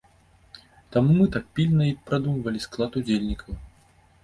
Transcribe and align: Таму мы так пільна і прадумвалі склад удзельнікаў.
Таму 0.95 1.11
мы 1.19 1.27
так 1.35 1.45
пільна 1.59 1.83
і 1.91 1.93
прадумвалі 2.09 2.65
склад 2.67 2.91
удзельнікаў. 3.03 3.63